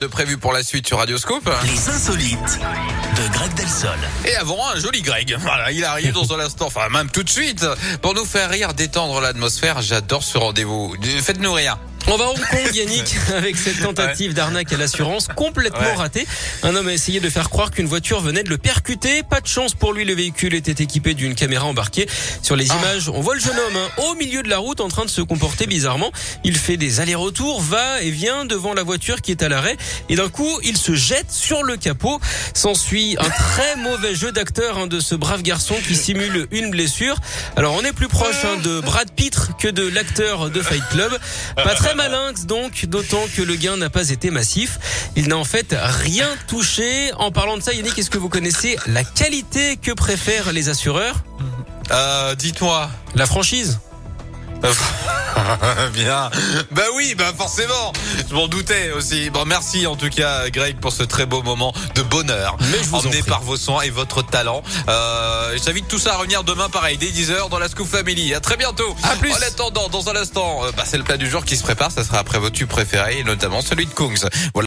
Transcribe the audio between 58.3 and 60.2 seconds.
m'en doutais aussi. Bon, merci en tout